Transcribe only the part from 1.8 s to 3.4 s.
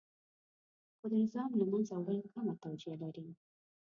وړل کمه توجیه لري.